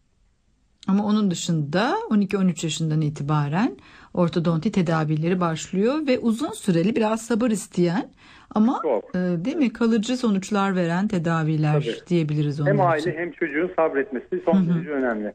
Ama 0.87 1.05
onun 1.05 1.31
dışında 1.31 1.93
12-13 2.09 2.65
yaşından 2.65 3.01
itibaren 3.01 3.77
ortodonti 4.15 4.71
tedavileri 4.71 5.39
başlıyor 5.39 6.07
ve 6.07 6.19
uzun 6.19 6.51
süreli 6.51 6.95
biraz 6.95 7.21
sabır 7.21 7.51
isteyen 7.51 8.09
ama 8.49 8.81
e, 9.13 9.17
değil 9.17 9.57
mi 9.57 9.73
kalıcı 9.73 10.17
sonuçlar 10.17 10.75
veren 10.75 11.07
tedaviler 11.07 11.73
Tabii. 11.73 12.07
diyebiliriz 12.07 12.61
onlar 12.61 12.73
Hem 12.73 12.81
aile 12.81 12.99
için. 12.99 13.19
hem 13.19 13.31
çocuğun 13.31 13.71
sabretmesi 13.75 14.41
son 14.45 14.69
derece 14.69 14.89
önemli. 14.89 15.33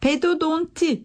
Pedodonti 0.00 1.02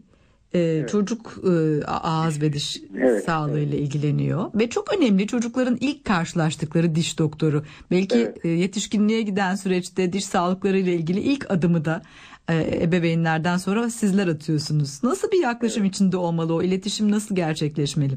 e, 0.54 0.60
evet. 0.60 0.90
çocuk 0.90 1.36
e, 1.44 1.86
ağız 1.86 2.42
ve 2.42 2.54
diş 2.54 2.82
evet, 2.98 3.24
sağlığıyla 3.24 3.78
evet. 3.78 3.88
ilgileniyor 3.88 4.52
ve 4.56 4.70
çok 4.70 4.94
önemli 4.98 5.28
çocukların 5.28 5.78
ilk 5.82 6.06
karşılaştıkları 6.06 6.96
diş 6.96 7.20
doktoru. 7.20 7.64
Belki 7.92 8.18
evet. 8.18 8.46
e, 8.46 8.48
yetişkinliğe 8.48 9.22
giden 9.22 9.56
süreçte 9.56 10.14
diş 10.14 10.26
sağlıkları 10.26 10.78
ile 10.78 10.94
ilgili 10.94 11.20
ilk 11.20 11.52
adımı 11.52 11.86
da 11.86 12.02
e, 12.50 12.84
ebeveynlerden 12.84 13.58
sonra 13.58 13.90
sizler 13.90 14.28
atıyorsunuz. 14.28 15.04
Nasıl 15.04 15.32
bir 15.32 15.44
yaklaşım 15.44 15.84
evet. 15.84 15.96
içinde 15.96 16.18
olmalı 16.18 16.54
o 16.54 16.62
iletişim 16.62 17.12
nasıl 17.12 17.36
gerçekleşmeli? 17.36 18.14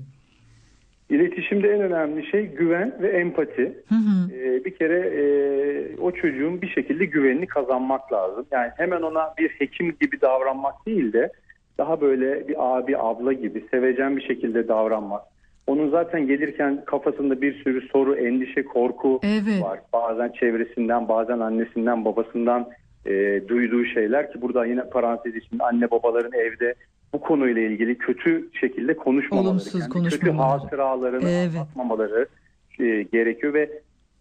İletişimde 1.11 1.69
en 1.69 1.81
önemli 1.81 2.27
şey 2.27 2.47
güven 2.47 2.95
ve 3.03 3.09
empati. 3.09 3.83
Hı 3.89 3.95
hı. 3.95 4.33
Ee, 4.35 4.65
bir 4.65 4.75
kere 4.75 4.99
e, 4.99 5.23
o 6.01 6.13
çocuğun 6.13 6.63
bir 6.63 6.69
şekilde 6.69 7.05
güvenini 7.05 7.47
kazanmak 7.47 8.13
lazım. 8.13 8.47
Yani 8.51 8.71
hemen 8.77 9.03
ona 9.03 9.35
bir 9.39 9.49
hekim 9.49 9.97
gibi 10.01 10.21
davranmak 10.21 10.87
değil 10.87 11.13
de 11.13 11.33
daha 11.79 12.01
böyle 12.01 12.49
bir 12.49 12.57
abi 12.59 12.99
abla 12.99 13.33
gibi 13.33 13.65
sevecen 13.71 14.17
bir 14.17 14.23
şekilde 14.23 14.69
davranmak. 14.69 15.23
Onun 15.67 15.91
zaten 15.91 16.27
gelirken 16.27 16.85
kafasında 16.85 17.43
bir 17.43 17.65
sürü 17.65 17.89
soru, 17.89 18.15
endişe, 18.15 18.65
korku 18.65 19.21
evet. 19.23 19.63
var. 19.63 19.81
Bazen 19.93 20.33
çevresinden, 20.41 21.09
bazen 21.09 21.39
annesinden, 21.39 22.05
babasından 22.05 22.69
e, 23.07 23.43
duyduğu 23.49 23.85
şeyler 23.85 24.33
ki 24.33 24.41
burada 24.41 24.67
yine 24.67 24.83
parantez 24.83 25.37
içinde 25.37 25.65
anne 25.65 25.91
babaların 25.91 26.33
evde 26.33 26.75
bu 27.13 27.21
konuyla 27.21 27.63
ilgili 27.63 27.99
kötü 27.99 28.49
şekilde 28.61 28.97
konuşmamaları, 28.97 29.49
Olumsuz 29.49 29.81
yani 29.81 29.89
konuşmamaları. 29.89 30.61
kötü 30.61 30.67
hatıralarını 30.67 31.31
evet. 31.31 31.57
anlatmamaları 31.57 32.27
e, 32.79 33.03
gerekiyor 33.03 33.55
ve 33.55 33.71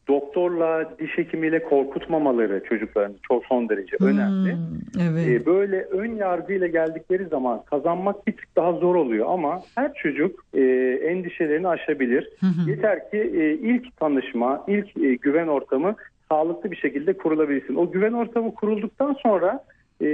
doktorla 0.07 0.97
diş 0.99 1.17
hekimiyle 1.17 1.63
korkutmamaları 1.63 2.63
çocukların 2.69 3.15
çok 3.27 3.45
son 3.45 3.69
derece 3.69 3.97
hmm, 3.97 4.07
önemli. 4.07 4.57
Evet. 5.01 5.27
Ee, 5.27 5.45
böyle 5.45 5.81
ön 5.81 6.15
yargıyla 6.15 6.67
geldikleri 6.67 7.25
zaman 7.25 7.61
kazanmak 7.65 8.27
bir 8.27 8.31
tık 8.31 8.55
daha 8.55 8.73
zor 8.73 8.95
oluyor 8.95 9.25
ama 9.29 9.61
her 9.75 9.93
çocuk 9.93 10.45
e, 10.53 10.61
endişelerini 11.09 11.67
aşabilir. 11.67 12.29
Yeter 12.67 13.11
ki 13.11 13.17
e, 13.17 13.53
ilk 13.53 13.97
tanışma, 13.97 14.65
ilk 14.67 14.97
e, 14.97 15.15
güven 15.15 15.47
ortamı 15.47 15.95
sağlıklı 16.31 16.71
bir 16.71 16.77
şekilde 16.77 17.17
kurulabilsin. 17.17 17.75
O 17.75 17.91
güven 17.91 18.13
ortamı 18.13 18.55
kurulduktan 18.55 19.13
sonra 19.23 19.63
e, 20.01 20.07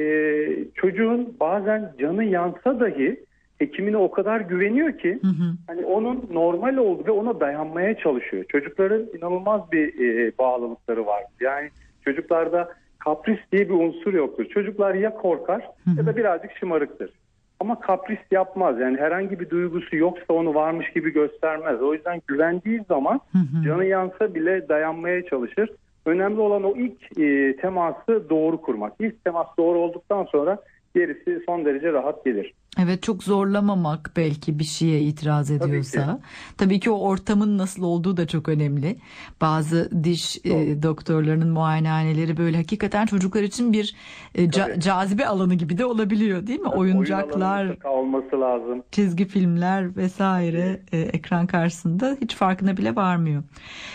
çocuğun 0.75 1.35
bazen 1.39 1.93
canı 1.99 2.23
yansa 2.23 2.79
dahi 2.79 3.19
hekimine 3.57 3.97
o 3.97 4.11
kadar 4.11 4.41
güveniyor 4.41 4.97
ki 4.97 5.19
hı 5.21 5.27
hı. 5.27 5.53
hani 5.67 5.85
onun 5.85 6.29
normal 6.31 6.77
oldu 6.77 7.03
ve 7.05 7.11
ona 7.11 7.39
dayanmaya 7.39 7.97
çalışıyor. 7.97 8.45
Çocukların 8.49 9.05
inanılmaz 9.17 9.71
bir 9.71 9.99
e, 9.99 10.31
bağlılıkları 10.39 11.05
var. 11.05 11.23
Yani 11.39 11.69
çocuklarda 12.05 12.69
kapris 12.99 13.39
diye 13.51 13.69
bir 13.69 13.73
unsur 13.73 14.13
yoktur. 14.13 14.45
Çocuklar 14.45 14.93
ya 14.93 15.13
korkar 15.13 15.61
hı 15.83 15.91
hı. 15.91 15.97
ya 15.97 16.05
da 16.05 16.17
birazcık 16.17 16.51
şımarıktır. 16.51 17.11
Ama 17.59 17.79
kapris 17.79 18.19
yapmaz. 18.31 18.79
Yani 18.79 18.97
herhangi 18.97 19.39
bir 19.39 19.49
duygusu 19.49 19.95
yoksa 19.95 20.33
onu 20.33 20.53
varmış 20.55 20.93
gibi 20.93 21.13
göstermez. 21.13 21.81
O 21.81 21.93
yüzden 21.93 22.21
güvendiği 22.27 22.81
zaman 22.87 23.21
hı 23.31 23.37
hı. 23.37 23.63
canı 23.65 23.85
yansa 23.85 24.35
bile 24.35 24.69
dayanmaya 24.69 25.25
çalışır. 25.25 25.69
Önemli 26.07 26.39
olan 26.39 26.63
o 26.63 26.73
ilk 26.77 27.19
e, 27.19 27.55
teması 27.55 28.29
doğru 28.29 28.61
kurmak. 28.61 28.93
İlk 28.99 29.23
temas 29.23 29.47
doğru 29.57 29.79
olduktan 29.79 30.23
sonra 30.23 30.57
gerisi 30.95 31.43
son 31.45 31.65
derece 31.65 31.93
rahat 31.93 32.25
gelir. 32.25 32.53
Evet 32.83 33.03
çok 33.03 33.23
zorlamamak 33.23 34.11
belki 34.17 34.59
bir 34.59 34.63
şeye 34.63 34.99
itiraz 35.01 35.51
ediyorsa. 35.51 36.05
Tabii 36.05 36.17
ki, 36.17 36.57
Tabii 36.57 36.79
ki 36.79 36.91
o 36.91 36.99
ortamın 36.99 37.57
nasıl 37.57 37.83
olduğu 37.83 38.17
da 38.17 38.27
çok 38.27 38.49
önemli. 38.49 38.95
Bazı 39.41 39.89
diş 40.03 40.37
e, 40.45 40.83
doktorlarının 40.83 41.49
muayenehaneleri 41.49 42.37
böyle 42.37 42.57
hakikaten 42.57 43.05
çocuklar 43.05 43.43
için 43.43 43.73
bir 43.73 43.95
e, 44.35 44.43
ca- 44.45 44.79
cazibe 44.79 45.25
alanı 45.27 45.53
gibi 45.55 45.77
de 45.77 45.85
olabiliyor 45.85 46.47
değil 46.47 46.59
mi? 46.59 46.69
Tabii, 46.69 46.79
Oyuncaklar, 46.79 47.77
olması 47.83 48.41
lazım. 48.41 48.83
Çizgi 48.91 49.25
filmler 49.25 49.95
vesaire 49.97 50.81
e, 50.91 50.99
ekran 50.99 51.47
karşısında 51.47 52.17
hiç 52.21 52.35
farkına 52.35 52.77
bile 52.77 52.95
varmıyor. 52.95 53.43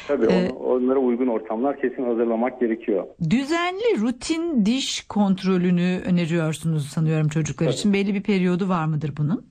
Tabii 0.09 0.27
ee, 0.31 0.51
onlara 0.51 0.99
uygun 0.99 1.27
ortamlar 1.27 1.81
kesin 1.81 2.03
hazırlamak 2.05 2.61
gerekiyor. 2.61 3.05
Düzenli 3.31 4.01
rutin 4.01 4.67
diş 4.67 5.05
kontrolünü 5.09 6.01
öneriyorsunuz 6.07 6.87
sanıyorum 6.87 7.29
çocuklar 7.29 7.67
Tabii. 7.67 7.75
için. 7.77 7.93
Belli 7.93 8.15
bir 8.15 8.23
periyodu 8.23 8.69
var 8.73 8.87
mıdır 8.87 9.13
bunun? 9.19 9.47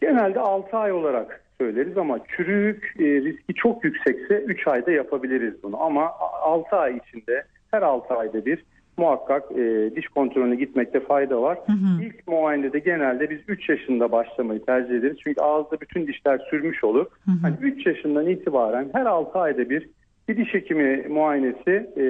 Genelde 0.00 0.40
6 0.40 0.76
ay 0.76 0.92
olarak 0.92 1.44
söyleriz 1.60 1.98
ama 1.98 2.18
çürük 2.36 2.94
e, 2.98 3.04
riski 3.04 3.54
çok 3.54 3.84
yüksekse 3.84 4.34
3 4.40 4.66
ayda 4.66 4.90
yapabiliriz 4.90 5.62
bunu. 5.62 5.82
Ama 5.82 6.10
6 6.42 6.76
ay 6.76 6.96
içinde 6.96 7.44
her 7.70 7.82
6 7.82 8.14
ayda 8.14 8.46
bir 8.46 8.64
muhakkak 8.96 9.52
e, 9.52 9.90
diş 9.96 10.08
kontrolüne 10.08 10.56
gitmekte 10.56 11.00
fayda 11.00 11.42
var. 11.42 11.58
Hı 11.66 11.72
hı. 11.72 12.02
İlk 12.02 12.28
muayenede 12.28 12.78
genelde 12.78 13.30
biz 13.30 13.40
3 13.48 13.68
yaşında 13.68 14.12
başlamayı 14.12 14.64
tercih 14.64 14.94
ederiz. 14.94 15.16
Çünkü 15.24 15.40
ağızda 15.40 15.80
bütün 15.80 16.06
dişler 16.06 16.38
sürmüş 16.50 16.84
olur. 16.84 17.06
Hı 17.24 17.30
hı. 17.30 17.36
Hani 17.42 17.56
3 17.60 17.86
yaşından 17.86 18.26
itibaren 18.26 18.90
her 18.92 19.06
6 19.06 19.38
ayda 19.38 19.70
bir 19.70 19.88
bir 20.28 20.36
diş 20.36 20.54
hekimi 20.54 21.08
muayenesi 21.08 21.70
e, 21.96 22.04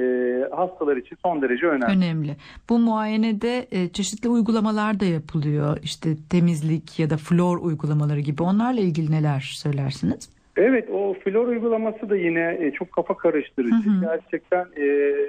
hastalar 0.55 0.97
için 0.97 1.17
son 1.23 1.43
derece 1.43 1.67
önemli. 1.67 1.97
Önemli. 1.97 2.37
Bu 2.69 2.79
muayenede 2.79 3.67
e, 3.71 3.89
çeşitli 3.89 4.29
uygulamalar 4.29 5.01
da 5.01 5.05
yapılıyor. 5.05 5.79
İşte 5.83 6.09
temizlik 6.31 6.99
ya 6.99 7.11
da 7.11 7.17
flor 7.17 7.59
uygulamaları 7.59 8.21
gibi. 8.21 8.43
Onlarla 8.43 8.81
ilgili 8.81 9.13
neler 9.13 9.41
söylersiniz? 9.41 10.39
Evet 10.57 10.91
o 10.91 11.15
flor 11.25 11.49
uygulaması 11.49 12.11
da 12.11 12.17
yine 12.17 12.59
e, 12.61 12.71
çok 12.71 12.93
kafa 12.93 13.17
karıştırıcı. 13.17 13.91
Hı 13.91 13.91
hı. 13.91 14.01
Gerçekten 14.01 14.67
e, 14.77 14.87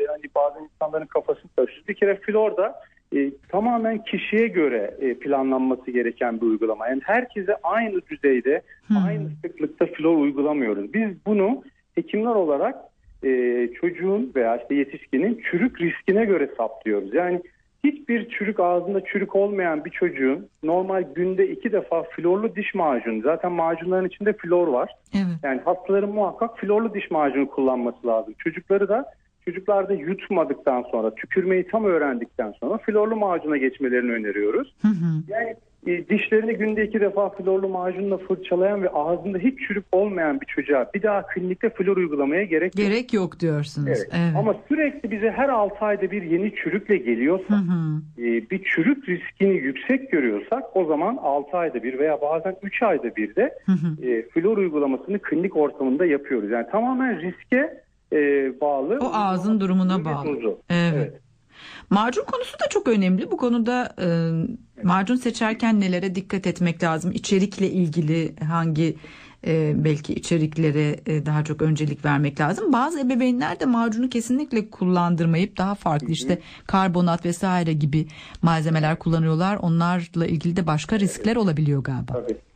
hani 0.08 0.24
bazı 0.36 0.60
insanların 0.64 1.06
kafasını 1.06 1.52
karıştırıyor. 1.56 1.88
Bir 1.88 1.94
kere 1.94 2.16
flor 2.16 2.58
da 2.58 2.76
e, 3.16 3.32
tamamen 3.50 4.04
kişiye 4.04 4.48
göre 4.48 4.94
e, 5.02 5.14
planlanması 5.14 5.92
gereken 5.92 6.42
bir 6.42 6.46
uygulama. 6.46 6.88
Yani 6.88 7.02
herkese 7.06 7.56
aynı 7.64 8.02
düzeyde, 8.10 8.62
hı. 8.88 8.94
aynı 9.08 9.30
sıklıkta 9.42 9.86
flor 9.86 10.18
uygulamıyoruz. 10.18 10.94
Biz 10.94 11.26
bunu 11.26 11.64
hekimler 11.96 12.36
olarak 12.36 12.76
e, 13.24 13.30
çocuğun 13.82 14.32
veya 14.36 14.58
işte 14.58 14.76
yetişkinin 14.76 15.42
çürük 15.52 15.82
riskine 15.82 16.26
göre 16.26 16.50
saplıyoruz. 16.58 17.14
Yani 17.14 17.42
hiçbir 17.84 18.30
çürük 18.30 18.60
ağzında 18.60 19.06
çürük 19.06 19.36
olmayan 19.36 19.86
bir 19.86 19.90
çocuğun 19.90 20.48
normal 20.64 21.04
günde 21.16 21.50
iki 21.50 21.72
defa 21.72 22.04
florlu 22.04 22.56
diş 22.56 22.74
macunu 22.74 23.22
zaten 23.22 23.52
macunların 23.52 24.08
içinde 24.08 24.34
flor 24.34 24.68
var. 24.68 24.96
Evet. 25.16 25.38
Yani 25.44 25.62
hastaların 25.66 26.10
muhakkak 26.10 26.60
florlu 26.60 26.94
diş 26.94 27.12
macunu 27.12 27.50
kullanması 27.50 28.08
lazım. 28.08 28.34
Çocukları 28.38 28.90
da 28.90 29.06
çocuklarda 29.46 29.94
yutmadıktan 29.94 30.86
sonra 30.92 31.16
tükürmeyi 31.16 31.68
tam 31.68 31.86
öğrendikten 31.86 32.52
sonra 32.60 32.78
florlu 32.78 33.16
macuna 33.16 33.58
geçmelerini 33.58 34.12
öneriyoruz. 34.12 34.76
Hı 34.82 34.88
hı. 34.88 35.24
Yani 35.28 35.56
e, 35.88 36.10
dişlerini 36.10 36.54
günde 36.54 36.88
iki 36.88 37.02
defa 37.02 37.30
florlu 37.30 37.70
macunla 37.70 38.18
fırçalayan 38.18 38.84
ve 38.84 38.90
ağzında 38.90 39.38
hiç 39.38 39.60
çürük 39.68 39.86
olmayan 39.92 40.42
bir 40.42 40.46
çocuğa 40.46 40.92
bir 40.94 41.04
daha 41.04 41.28
klinikte 41.28 41.70
flor 41.70 41.98
uygulamaya 41.98 42.44
gerek 42.44 42.80
yok. 42.80 42.88
Gerek 42.88 43.14
yok 43.14 43.40
diyorsunuz. 43.40 43.88
Evet. 43.88 44.10
evet. 44.12 44.36
Ama 44.38 44.56
sürekli 44.68 45.12
bize 45.12 45.32
her 45.32 45.50
6 45.50 45.86
ayda 45.86 46.12
bir 46.12 46.24
yeni 46.24 46.56
çürükle 46.56 46.98
geliyorsa 46.98 47.54
hı 47.54 47.56
hı. 47.56 48.02
E, 48.18 48.50
bir 48.50 48.64
çürük 48.64 49.10
riskini 49.10 49.54
yüksek 49.54 50.12
görüyorsak 50.12 50.64
o 50.78 50.86
zaman 50.86 51.18
6 51.22 51.58
ayda 51.58 51.84
bir 51.84 52.00
veya 52.00 52.22
bazen 52.22 52.56
3 52.64 52.84
ayda 52.84 53.16
bir 53.16 53.36
de 53.36 53.54
hı 53.66 53.72
hı. 53.72 54.06
E, 54.06 54.30
flor 54.30 54.58
uygulamasını 54.58 55.20
klinik 55.20 55.58
ortamında 55.58 56.06
yapıyoruz. 56.06 56.52
Yani 56.52 56.66
tamamen 56.72 57.22
riske 57.22 57.84
e, 58.14 58.18
bağlı. 58.62 59.00
O 59.02 59.10
ağzın 59.14 59.60
durumuna 59.60 60.06
bağlı. 60.06 60.58
Evet. 60.70 60.94
evet. 60.96 61.29
Macun 61.90 62.24
konusu 62.24 62.54
da 62.54 62.70
çok 62.70 62.88
önemli. 62.88 63.32
Bu 63.32 63.38
konuda 63.38 63.94
e, 64.02 64.08
macun 64.84 65.16
seçerken 65.16 65.80
nelere 65.82 66.16
dikkat 66.16 66.48
etmek 66.48 66.84
lazım? 66.84 67.12
İçerikle 67.12 67.72
ilgili 67.72 68.36
hangi 68.46 68.98
e, 69.48 69.74
belki 69.84 70.14
içeriklere 70.14 71.00
e, 71.06 71.26
daha 71.26 71.44
çok 71.44 71.62
öncelik 71.62 72.06
vermek 72.06 72.40
lazım. 72.40 72.74
Bazı 72.74 73.00
ebeveynler 73.00 73.60
de 73.60 73.66
macunu 73.66 74.10
kesinlikle 74.10 74.70
kullandırmayıp 74.70 75.58
daha 75.58 75.76
farklı 75.76 76.08
işte 76.10 76.40
karbonat 76.68 77.26
vesaire 77.26 77.74
gibi 77.74 78.08
malzemeler 78.42 79.00
kullanıyorlar. 79.00 79.56
Onlarla 79.56 80.26
ilgili 80.26 80.56
de 80.56 80.68
başka 80.68 81.00
riskler 81.00 81.36
olabiliyor 81.36 81.84
galiba. 81.84 82.14
Tabii. 82.14 82.49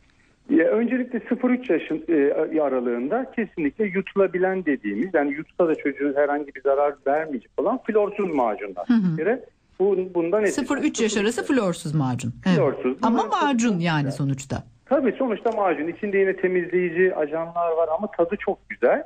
Ya 0.50 0.64
öncelikle 0.64 1.18
0-3 1.18 1.72
yaşın 1.72 2.04
e, 2.08 2.60
aralığında 2.60 3.32
kesinlikle 3.36 3.84
yutulabilen 3.84 4.64
dediğimiz 4.64 5.14
yani 5.14 5.32
yutsa 5.32 5.68
da 5.68 5.74
çocuğun 5.74 6.14
herhangi 6.16 6.54
bir 6.54 6.62
zarar 6.62 6.94
vermeyecek 7.06 7.50
olan 7.56 7.78
florsuz 7.86 8.34
macunlar. 8.34 8.88
Hı 8.88 8.94
hı. 8.94 9.12
Bir 9.12 9.16
kere 9.16 9.44
bu, 9.78 9.96
bundan 10.14 10.44
0-3 10.44 11.02
yaş 11.02 11.16
arası 11.16 11.44
florsuz 11.46 11.94
macun. 11.94 12.34
Evet. 12.46 12.56
Florsuz. 12.56 12.98
Ama 13.02 13.24
macun 13.24 13.78
yani 13.78 14.12
sonuçta. 14.12 14.62
Tabii 14.86 15.12
sonuçta 15.18 15.50
macun. 15.50 15.88
içinde 15.88 16.18
yine 16.18 16.36
temizleyici 16.36 17.14
ajanlar 17.16 17.72
var 17.76 17.88
ama 17.98 18.10
tadı 18.10 18.36
çok 18.38 18.68
güzel. 18.68 19.02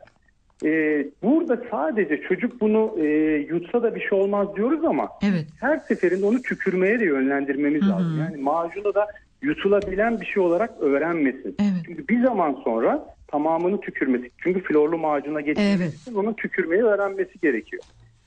Ee, 0.65 1.07
burada 1.23 1.63
sadece 1.71 2.21
çocuk 2.29 2.61
bunu 2.61 2.95
e, 2.99 3.07
yutsa 3.49 3.83
da 3.83 3.95
bir 3.95 4.01
şey 4.01 4.19
olmaz 4.19 4.57
diyoruz 4.57 4.85
ama 4.85 5.09
Evet. 5.23 5.47
her 5.61 5.79
seferinde 5.79 6.27
onu 6.27 6.43
tükürmeye 6.43 7.01
de 7.01 7.05
yönlendirmemiz 7.05 7.83
Hı 7.83 7.87
hı. 7.87 7.91
lazım. 7.91 8.19
Yani 8.19 8.37
macunu 8.43 8.95
da 8.95 9.07
yutulabilen 9.43 10.21
bir 10.21 10.27
şey 10.27 10.43
olarak 10.43 10.71
öğrenmesin. 10.81 11.57
Evet. 11.61 11.83
Çünkü 11.87 12.09
bir 12.09 12.25
zaman 12.25 12.61
sonra 12.65 13.15
tamamını 13.27 13.81
tükürmesi. 13.81 14.31
Çünkü 14.39 14.61
florlu 14.63 14.99
macuna 14.99 15.41
geçmesi 15.41 15.77
Evet. 15.83 15.95
için 15.95 16.15
onun 16.15 16.33
tükürmeyi 16.33 16.83
öğrenmesi 16.83 17.41
gerekiyor. 17.43 17.83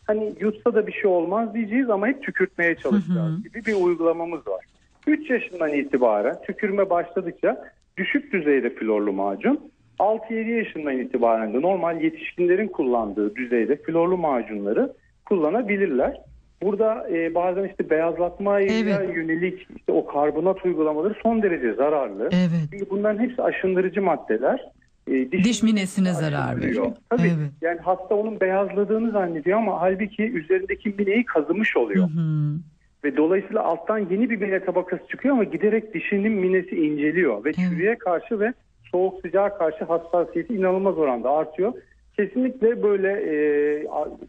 Hani 0.07 0.33
yutsa 0.39 0.73
da 0.73 0.87
bir 0.87 0.91
şey 0.91 1.05
olmaz 1.05 1.53
diyeceğiz 1.53 1.89
ama 1.89 2.07
hep 2.07 2.23
tükürtmeye 2.23 2.75
çalışacağız 2.75 3.31
Hı 3.31 3.37
hı. 3.37 3.41
gibi 3.43 3.65
bir 3.65 3.73
uygulamamız 3.73 4.47
var. 4.47 4.65
3 5.07 5.29
yaşından 5.29 5.73
itibaren 5.73 6.41
tükürme 6.41 6.89
başladıkça 6.89 7.71
düşük 7.97 8.33
düzeyde 8.33 8.69
florlu 8.69 9.13
macun, 9.13 9.71
6-7 9.99 10.49
yaşından 10.49 10.97
itibaren 10.97 11.53
de 11.53 11.61
normal 11.61 12.01
yetişkinlerin 12.01 12.67
kullandığı 12.67 13.35
düzeyde 13.35 13.75
florlu 13.75 14.17
macunları 14.17 14.93
kullanabilirler. 15.25 16.21
Burada 16.61 17.09
e, 17.09 17.35
bazen 17.35 17.63
işte 17.63 17.89
beyazlatmaya 17.89 18.65
Evet. 18.67 19.15
yönelik 19.15 19.67
işte 19.75 19.91
o 19.91 20.05
karbonat 20.05 20.65
uygulamaları 20.65 21.15
son 21.23 21.41
derece 21.43 21.73
zararlı. 21.73 22.29
Evet. 22.31 22.67
Çünkü 22.71 22.89
bunların 22.89 23.19
hepsi 23.23 23.41
aşındırıcı 23.43 24.01
maddeler. 24.01 24.65
E, 25.07 25.31
Diş 25.31 25.63
minesine 25.63 26.13
zarar 26.13 26.61
veriyor. 26.61 26.85
Tabii 27.09 27.21
Evet. 27.21 27.51
yani 27.61 27.79
hasta 27.79 28.15
onun 28.15 28.39
beyazladığını 28.39 29.11
zannediyor 29.11 29.57
ama 29.57 29.81
halbuki 29.81 30.23
üzerindeki 30.23 30.89
mineyi 30.97 31.25
kazımış 31.25 31.77
oluyor. 31.77 32.07
Hı 32.09 32.13
hı. 32.19 32.55
Ve 33.03 33.17
dolayısıyla 33.17 33.63
alttan 33.63 33.97
yeni 33.97 34.29
bir 34.29 34.37
mine 34.41 34.59
tabakası 34.65 35.07
çıkıyor 35.07 35.33
ama 35.35 35.43
giderek 35.43 35.93
dişinin 35.93 36.31
minesi 36.31 36.75
inceliyor. 36.85 37.45
Ve 37.45 37.49
Evet. 37.49 37.55
çürüye 37.69 37.97
karşı 37.97 38.39
ve 38.39 38.53
soğuk 38.91 39.21
sıcağa 39.21 39.57
karşı 39.57 39.85
hassasiyeti 39.85 40.53
inanılmaz 40.53 40.97
oranda 40.97 41.31
artıyor. 41.31 41.73
Kesinlikle 42.17 42.83
böyle 42.83 43.11
e, 43.11 43.33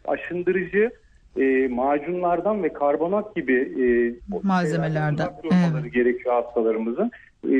aşındırıcı 0.07 0.89
e, 1.39 1.67
macunlardan 1.67 2.63
ve 2.63 2.73
karbonat 2.73 3.35
gibi 3.35 3.53
e, 3.55 3.85
Malzemelerden, 4.43 5.29
durmaları 5.43 5.87
gerekiyor 5.87 6.43
hastalarımızın. 6.43 7.11
E, 7.45 7.51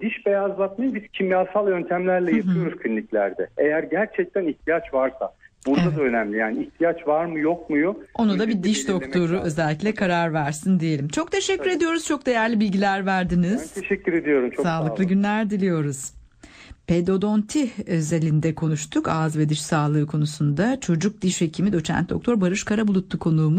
diş 0.00 0.26
beyazlatmayı 0.26 0.94
biz 0.94 1.02
kimyasal 1.12 1.68
yöntemlerle 1.68 2.36
yapıyoruz 2.36 2.78
kliniklerde. 2.82 3.48
Eğer 3.58 3.82
gerçekten 3.82 4.44
ihtiyaç 4.48 4.94
varsa. 4.94 5.32
Burada 5.66 5.80
Evet. 5.88 5.96
da 5.98 6.02
önemli 6.02 6.36
yani 6.36 6.62
ihtiyaç 6.62 7.06
var 7.08 7.24
mı 7.24 7.38
yok 7.38 7.70
muyu? 7.70 8.04
Onu 8.14 8.38
da 8.38 8.48
bir 8.48 8.62
diş 8.62 8.88
doktoru 8.88 9.22
lazım. 9.32 9.40
özellikle 9.44 9.94
karar 9.94 10.32
versin 10.32 10.80
diyelim. 10.80 11.08
Çok 11.08 11.32
teşekkür 11.32 11.64
Tabii. 11.64 11.74
ediyoruz. 11.74 12.06
Çok 12.06 12.26
değerli 12.26 12.60
bilgiler 12.60 13.00
Ben 13.00 13.06
verdiniz. 13.06 13.72
teşekkür 13.74 14.12
ediyorum. 14.12 14.50
Çok 14.50 14.64
sağ 14.66 14.78
Sağlıklı 14.78 14.94
olun. 15.04 15.06
günler 15.08 15.50
diliyoruz. 15.50 16.12
Pedodonti 16.90 17.70
özelinde 17.86 18.54
konuştuk. 18.54 19.08
Ağız 19.08 19.36
ve 19.36 19.48
diş 19.48 19.62
sağlığı 19.62 20.06
konusunda 20.06 20.80
çocuk 20.80 21.22
diş 21.22 21.40
hekimi 21.40 21.72
doçent 21.72 22.08
doktor 22.08 22.40
Barış 22.40 22.64
Karabulutlu 22.64 23.18
konuğumuz. 23.18 23.40